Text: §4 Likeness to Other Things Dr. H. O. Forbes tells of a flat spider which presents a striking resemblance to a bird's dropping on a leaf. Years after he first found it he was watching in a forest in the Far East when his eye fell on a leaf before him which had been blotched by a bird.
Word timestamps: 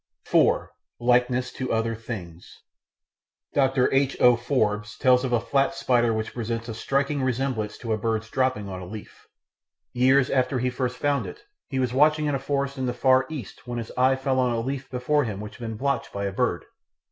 §4 0.27 0.71
Likeness 0.99 1.53
to 1.53 1.71
Other 1.71 1.93
Things 1.93 2.63
Dr. 3.53 3.87
H. 3.93 4.17
O. 4.19 4.35
Forbes 4.35 4.97
tells 4.97 5.23
of 5.23 5.31
a 5.31 5.39
flat 5.39 5.75
spider 5.75 6.11
which 6.11 6.33
presents 6.33 6.67
a 6.67 6.73
striking 6.73 7.21
resemblance 7.21 7.77
to 7.77 7.93
a 7.93 7.99
bird's 7.99 8.27
dropping 8.31 8.67
on 8.67 8.81
a 8.81 8.85
leaf. 8.87 9.27
Years 9.93 10.31
after 10.31 10.57
he 10.57 10.71
first 10.71 10.97
found 10.97 11.27
it 11.27 11.43
he 11.69 11.77
was 11.77 11.93
watching 11.93 12.25
in 12.25 12.33
a 12.33 12.39
forest 12.39 12.79
in 12.79 12.87
the 12.87 12.95
Far 12.95 13.27
East 13.29 13.67
when 13.67 13.77
his 13.77 13.91
eye 13.95 14.15
fell 14.15 14.39
on 14.39 14.51
a 14.51 14.59
leaf 14.59 14.89
before 14.89 15.23
him 15.25 15.39
which 15.39 15.57
had 15.57 15.67
been 15.67 15.77
blotched 15.77 16.11
by 16.11 16.25
a 16.25 16.31
bird. 16.33 16.65